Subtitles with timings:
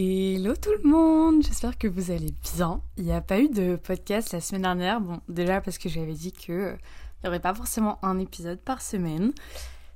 [0.00, 2.80] Hello tout le monde, j'espère que vous allez bien.
[2.98, 6.12] Il n'y a pas eu de podcast la semaine dernière, bon déjà parce que j'avais
[6.12, 6.76] dit que
[7.24, 9.32] n'y aurait pas forcément un épisode par semaine.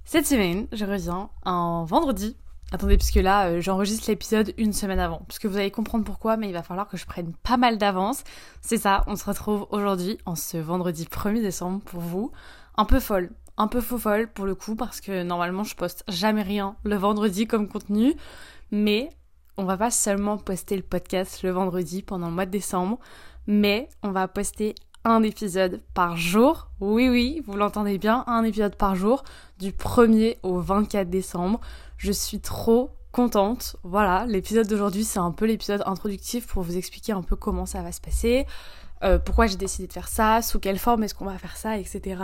[0.04, 2.36] Cette semaine, je reviens un vendredi.
[2.72, 5.18] Attendez, puisque là, euh, j'enregistre l'épisode une semaine avant.
[5.28, 7.78] Parce que vous allez comprendre pourquoi, mais il va falloir que je prenne pas mal
[7.78, 8.24] d'avance.
[8.60, 12.32] C'est ça, on se retrouve aujourd'hui, en ce vendredi 1er décembre, pour vous.
[12.76, 16.02] Un peu folle, un peu faux folle pour le coup, parce que normalement, je poste
[16.08, 18.14] jamais rien le vendredi comme contenu.
[18.72, 19.10] Mais
[19.56, 22.98] on va pas seulement poster le podcast le vendredi pendant le mois de décembre,
[23.46, 26.68] mais on va poster un épisode par jour.
[26.80, 29.24] Oui, oui, vous l'entendez bien, un épisode par jour
[29.58, 31.60] du 1er au 24 décembre.
[31.96, 33.76] Je suis trop contente.
[33.82, 37.82] Voilà, l'épisode d'aujourd'hui, c'est un peu l'épisode introductif pour vous expliquer un peu comment ça
[37.82, 38.46] va se passer,
[39.02, 41.78] euh, pourquoi j'ai décidé de faire ça, sous quelle forme est-ce qu'on va faire ça,
[41.78, 42.16] etc.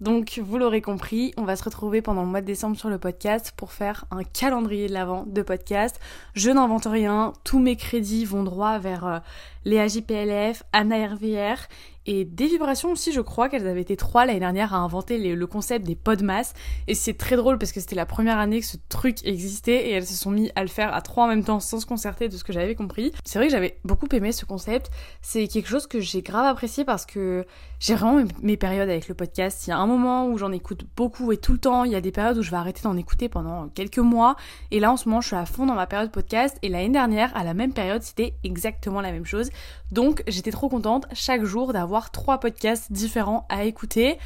[0.00, 2.98] Donc, vous l'aurez compris, on va se retrouver pendant le mois de décembre sur le
[2.98, 6.00] podcast pour faire un calendrier de l'avant de podcast.
[6.34, 9.18] Je n'invente rien, tous mes crédits vont droit vers euh,
[9.66, 11.68] les AJPLF, Anna RVR
[12.12, 15.46] et des vibrations aussi, je crois qu'elles avaient été trois l'année dernière à inventer le
[15.46, 16.54] concept des podmas.
[16.88, 19.92] Et c'est très drôle parce que c'était la première année que ce truc existait et
[19.92, 22.28] elles se sont mis à le faire à trois en même temps sans se concerter
[22.28, 23.12] de ce que j'avais compris.
[23.24, 24.90] C'est vrai que j'avais beaucoup aimé ce concept.
[25.22, 27.46] C'est quelque chose que j'ai grave apprécié parce que
[27.78, 29.68] j'ai vraiment mes périodes avec le podcast.
[29.68, 31.84] Il y a un moment où j'en écoute beaucoup et tout le temps.
[31.84, 34.34] Il y a des périodes où je vais arrêter d'en écouter pendant quelques mois.
[34.72, 36.58] Et là, en ce moment, je suis à fond dans ma période podcast.
[36.62, 39.50] Et l'année dernière, à la même période, c'était exactement la même chose.
[39.92, 44.18] Donc, j'étais trop contente chaque jour d'avoir trois podcasts différents à écouter.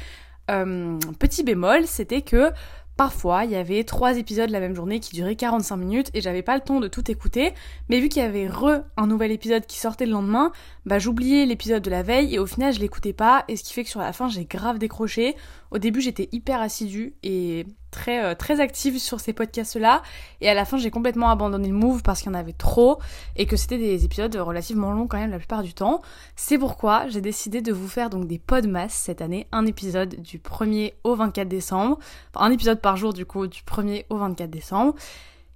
[0.49, 2.53] Euh, petit bémol, c'était que
[2.97, 6.43] Parfois, il y avait trois épisodes la même journée qui duraient 45 minutes et j'avais
[6.43, 7.53] pas le temps de tout écouter.
[7.89, 10.53] Mais vu qu'il y avait re un nouvel épisode qui sortait le lendemain,
[10.85, 13.73] bah j'oubliais l'épisode de la veille et au final je l'écoutais pas et ce qui
[13.73, 15.35] fait que sur la fin j'ai grave décroché.
[15.75, 20.03] Au début j'étais hyper assidue et très euh, très active sur ces podcasts là
[20.39, 23.01] et à la fin j'ai complètement abandonné le move parce qu'il y en avait trop
[23.35, 26.01] et que c'était des épisodes relativement longs quand même la plupart du temps.
[26.37, 30.39] C'est pourquoi j'ai décidé de vous faire donc des podmas cette année, un épisode du
[30.39, 31.99] 1er au 24 décembre,
[32.33, 34.95] enfin un épisode par jour du coup du 1er au 24 décembre.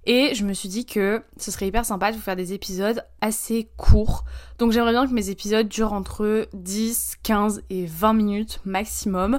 [0.04, 3.04] Et je me suis dit que ce serait hyper sympa de vous faire des épisodes
[3.20, 4.24] assez courts.
[4.58, 9.38] Donc j'aimerais bien que mes épisodes durent entre 10, 15 et 20 minutes maximum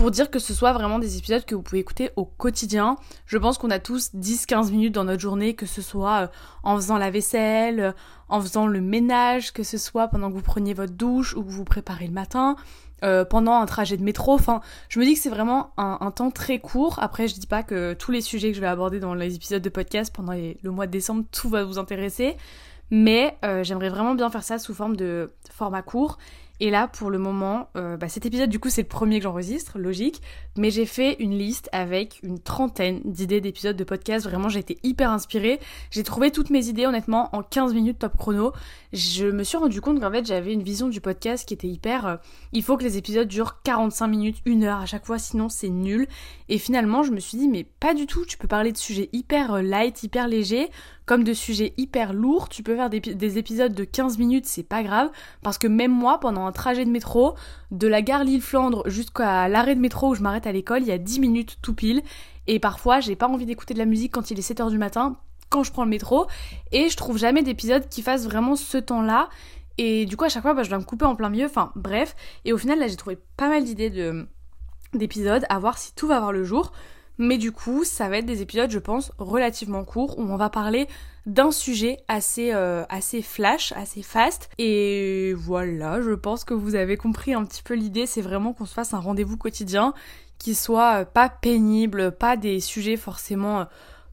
[0.00, 2.96] pour dire que ce soit vraiment des épisodes que vous pouvez écouter au quotidien.
[3.26, 6.26] Je pense qu'on a tous 10-15 minutes dans notre journée, que ce soit euh,
[6.62, 7.92] en faisant la vaisselle, euh,
[8.30, 11.50] en faisant le ménage, que ce soit pendant que vous preniez votre douche ou que
[11.50, 12.56] vous vous préparez le matin.
[13.04, 14.32] Euh, pendant un trajet de métro.
[14.32, 16.98] Enfin, je me dis que c'est vraiment un, temps très court.
[16.98, 19.62] Après, je dis pas que tous les sujets que je vais aborder dans les épisodes
[19.62, 22.38] de podcast pendant le mois de décembre, tout va vous intéresser.
[22.90, 26.18] Mais j'aimerais vraiment bien faire ça sous forme de format court.
[26.60, 29.22] Et là, pour le moment, euh, bah, cet épisode, du coup, c'est le premier que
[29.22, 30.20] j'enregistre, logique.
[30.58, 34.26] Mais j'ai fait une liste avec une trentaine d'idées d'épisodes de podcast.
[34.26, 35.58] Vraiment, j'ai été hyper inspirée.
[35.90, 38.52] J'ai trouvé toutes mes idées, honnêtement, en 15 minutes top chrono.
[38.92, 42.06] Je me suis rendu compte qu'en fait, j'avais une vision du podcast qui était hyper...
[42.06, 42.16] Euh,
[42.52, 45.70] il faut que les épisodes durent 45 minutes, une heure à chaque fois, sinon c'est
[45.70, 46.08] nul.
[46.50, 48.26] Et finalement, je me suis dit, mais pas du tout.
[48.26, 50.68] Tu peux parler de sujets hyper euh, light, hyper légers
[51.10, 52.48] comme de sujets hyper lourds.
[52.48, 55.10] Tu peux faire des, épisodes de 15 minutes, c'est pas grave.
[55.42, 57.34] Parce que même moi, pendant un trajet de métro,
[57.72, 60.92] de la gare Lille-Flandre jusqu'à l'arrêt de métro où je m'arrête à l'école, il y
[60.92, 62.02] a 10 minutes tout pile.
[62.46, 65.16] Et parfois, j'ai pas envie d'écouter de la musique quand il est 7h du matin,
[65.48, 66.28] quand je prends le métro.
[66.70, 69.30] Et je trouve jamais d'épisode qui fasse vraiment ce temps-là.
[69.78, 71.46] Et du coup, à chaque fois, bah, je dois me couper en plein milieu.
[71.46, 72.14] Enfin, bref.
[72.44, 74.28] Et au final, là, j'ai trouvé pas mal d'idées de
[74.94, 76.70] d'épisodes, à voir si tout va voir le jour.
[77.20, 80.48] Mais du coup, ça va être des épisodes, je pense, relativement courts où on va
[80.48, 80.88] parler
[81.26, 84.48] d'un sujet assez, euh, assez flash, assez fast.
[84.56, 88.06] Et voilà, je pense que vous avez compris un petit peu l'idée.
[88.06, 89.92] C'est vraiment qu'on se fasse un rendez-vous quotidien
[90.38, 93.64] qui soit euh, pas pénible, pas des sujets forcément euh,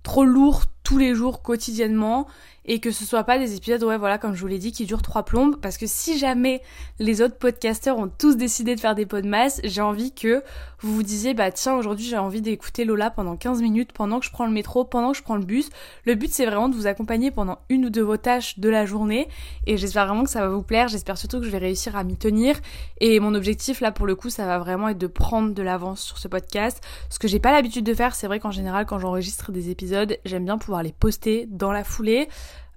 [0.04, 2.28] trop lourds tous les jours quotidiennement
[2.68, 4.86] et que ce soit pas des épisodes, ouais, voilà, comme je vous l'ai dit, qui
[4.86, 6.62] durent trois plombes, parce que si jamais
[7.00, 10.44] les autres podcasteurs ont tous décidé de faire des podmas, j'ai envie que
[10.80, 14.26] vous vous disiez, bah tiens, aujourd'hui j'ai envie d'écouter Lola pendant 15 minutes, pendant que
[14.26, 15.70] je prends le métro, pendant que je prends le bus.
[16.06, 18.86] Le but c'est vraiment de vous accompagner pendant une ou deux vos tâches de la
[18.86, 19.28] journée,
[19.66, 22.04] et j'espère vraiment que ça va vous plaire, j'espère surtout que je vais réussir à
[22.04, 22.60] m'y tenir,
[23.00, 26.02] et mon objectif là pour le coup, ça va vraiment être de prendre de l'avance
[26.02, 29.00] sur ce podcast, ce que j'ai pas l'habitude de faire, c'est vrai qu'en général quand
[29.00, 32.28] j'enregistre des épisodes, j'aime bien pouvoir les poster dans la foulée.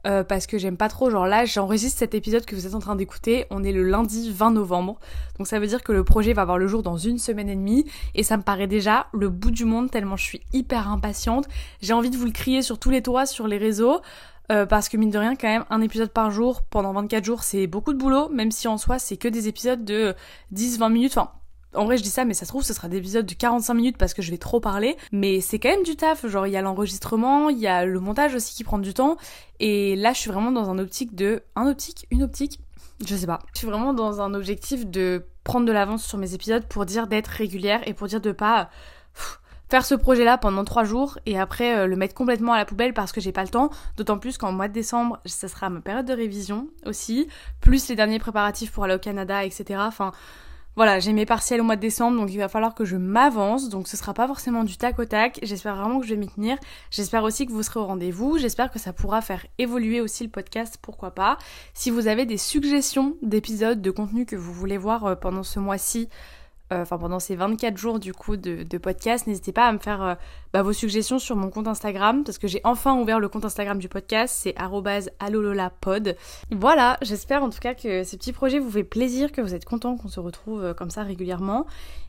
[0.06, 1.10] Euh, parce que j'aime pas trop.
[1.10, 3.46] Genre là, j'enregistre cet épisode que vous êtes en train d'écouter.
[3.50, 4.98] On est le lundi 20 novembre.
[5.38, 7.56] Donc ça veut dire que le projet va voir le jour dans une semaine et
[7.56, 7.84] demie.
[8.14, 11.48] Et ça me paraît déjà le bout du monde tellement je suis hyper impatiente.
[11.82, 14.00] J'ai envie de vous le crier sur tous les toits, sur les réseaux.
[14.50, 17.44] Euh, parce que mine de rien, quand même, un épisode par jour pendant 24 jours,
[17.44, 20.14] c'est beaucoup de boulot, même si en soi, c'est que des épisodes de
[20.52, 21.12] 10-20 minutes.
[21.16, 21.30] Enfin,
[21.74, 23.74] En vrai, je dis ça, mais ça se trouve, ce sera des épisodes de 45
[23.74, 24.96] minutes parce que je vais trop parler.
[25.12, 26.26] Mais c'est quand même du taf.
[26.26, 29.16] Genre, il y a l'enregistrement, il y a le montage aussi qui prend du temps.
[29.60, 31.42] Et là, je suis vraiment dans un optique de.
[31.54, 32.60] Un optique Une optique
[33.06, 33.38] Je sais pas.
[33.54, 37.06] Je suis vraiment dans un objectif de prendre de l'avance sur mes épisodes pour dire
[37.06, 38.70] d'être régulière et pour dire de pas
[39.70, 42.92] faire ce projet-là pendant trois jours et après euh, le mettre complètement à la poubelle
[42.92, 43.70] parce que j'ai pas le temps.
[43.96, 47.28] D'autant plus qu'en mois de décembre, ça sera ma période de révision aussi,
[47.60, 49.80] plus les derniers préparatifs pour aller au Canada, etc.
[49.86, 50.10] Enfin,
[50.76, 53.68] voilà, j'ai mes partiels au mois de décembre, donc il va falloir que je m'avance.
[53.68, 55.38] Donc ce sera pas forcément du tac au tac.
[55.42, 56.56] J'espère vraiment que je vais m'y tenir.
[56.90, 58.38] J'espère aussi que vous serez au rendez-vous.
[58.38, 61.38] J'espère que ça pourra faire évoluer aussi le podcast, pourquoi pas.
[61.74, 65.58] Si vous avez des suggestions d'épisodes, de contenu que vous voulez voir euh, pendant ce
[65.58, 66.08] mois-ci,
[66.70, 70.14] enfin pendant ces 24 jours du coup de, podcast, n'hésitez pas à me faire euh,
[70.52, 73.78] bah, vos suggestions sur mon compte Instagram parce que j'ai enfin ouvert le compte Instagram
[73.78, 74.54] du podcast, c'est
[75.18, 76.16] alololapod.
[76.50, 79.64] Voilà, j'espère en tout cas que ce petit projet vous fait plaisir, que vous êtes
[79.64, 81.66] content qu'on se retrouve euh, comme ça régulièrement.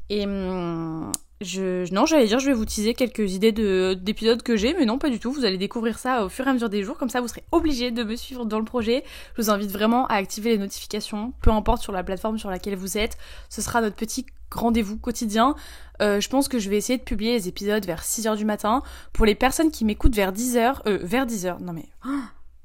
[0.09, 1.11] Et hum,
[1.41, 3.51] je, non, j'allais dire, je vais vous teaser quelques idées
[3.95, 5.31] d'épisodes que j'ai, mais non, pas du tout.
[5.31, 7.43] Vous allez découvrir ça au fur et à mesure des jours, comme ça vous serez
[7.51, 9.03] obligé de me suivre dans le projet.
[9.35, 12.75] Je vous invite vraiment à activer les notifications, peu importe sur la plateforme sur laquelle
[12.75, 13.17] vous êtes.
[13.49, 15.55] Ce sera notre petit rendez-vous quotidien.
[16.01, 18.83] Euh, je pense que je vais essayer de publier les épisodes vers 6h du matin.
[19.11, 21.89] Pour les personnes qui m'écoutent vers 10h, euh, vers 10h, non mais...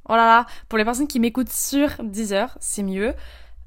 [0.09, 3.13] Oh là là, pour les personnes qui m'écoutent sur 10h, c'est mieux.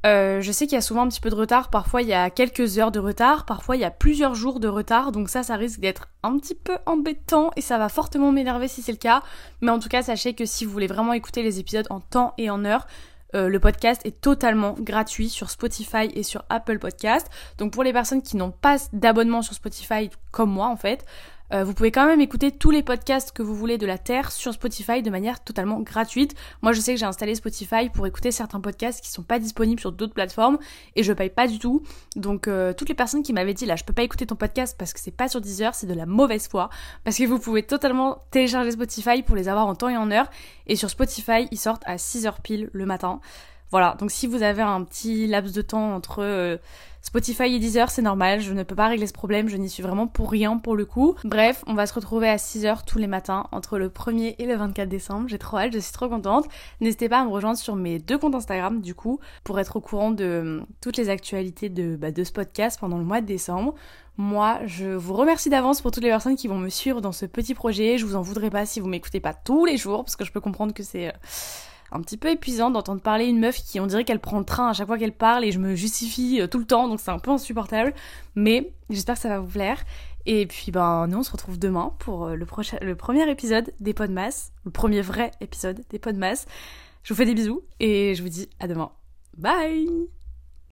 [0.06, 2.14] Euh, je sais qu'il y a souvent un petit peu de retard, parfois il y
[2.14, 5.44] a quelques heures de retard, parfois il y a plusieurs jours de retard, donc ça,
[5.44, 8.98] ça risque d'être un petit peu embêtant et ça va fortement m'énerver si c'est le
[8.98, 9.22] cas.
[9.60, 12.34] Mais en tout cas, sachez que si vous voulez vraiment écouter les épisodes en temps
[12.38, 12.88] et en heure,
[13.36, 17.30] euh, le podcast est totalement gratuit sur Spotify et sur Apple Podcast.
[17.58, 21.06] Donc pour les personnes qui n'ont pas d'abonnement sur Spotify comme moi en fait,
[21.54, 24.32] euh, vous pouvez quand même écouter tous les podcasts que vous voulez de la Terre
[24.32, 26.36] sur Spotify de manière totalement gratuite.
[26.62, 29.80] Moi, je sais que j'ai installé Spotify pour écouter certains podcasts qui sont pas disponibles
[29.80, 30.60] sur d'autres plateformes
[30.96, 31.84] et je paye pas du tout.
[32.16, 34.76] Donc, euh, toutes les personnes qui m'avaient dit là, je peux pas écouter ton podcast
[34.78, 36.70] parce que c'est pas sur Deezer, c'est de la mauvaise foi.
[37.04, 40.30] Parce que vous pouvez totalement télécharger Spotify pour les avoir en temps et en heure.
[40.68, 43.20] Et sur Spotify, ils sortent à 6h pile le matin.
[43.72, 46.58] Voilà, donc si vous avez un petit laps de temps entre euh,
[47.02, 49.84] Spotify et Deezer, c'est normal, je ne peux pas régler ce problème, je n'y suis
[49.84, 51.16] vraiment pour rien pour le coup.
[51.24, 54.56] Bref, on va se retrouver à 6h tous les matins entre le 1er et le
[54.56, 56.46] 24 décembre, j'ai trop hâte, je suis trop contente.
[56.82, 59.82] N'hésitez pas à me rejoindre sur mes deux comptes Instagram du coup, pour être au
[59.82, 63.28] courant de euh, toutes les actualités de, bah, de ce podcast pendant le mois de
[63.28, 63.76] décembre.
[64.18, 67.26] Moi, je vous remercie d'avance pour toutes les personnes qui vont me suivre dans ce
[67.26, 67.98] petit projet.
[67.98, 70.32] Je vous en voudrais pas si vous m'écoutez pas tous les jours, parce que je
[70.32, 71.14] peux comprendre que c'est...
[71.92, 74.70] Un petit peu épuisant d'entendre parler une meuf qui on dirait qu'elle prend le train
[74.70, 77.12] à chaque fois qu'elle parle et je me justifie euh, tout le temps donc c'est
[77.12, 77.94] un peu insupportable.
[78.36, 79.84] Mais j'espère que ça va vous plaire.
[80.26, 83.74] Et puis ben nous on se retrouve demain pour euh, le, prochain, le premier épisode
[83.80, 86.46] des Podmas le premier vrai épisode des Podmas
[87.04, 88.92] je vous fais des bisous et je vous dis à demain.
[89.38, 90.10] Bye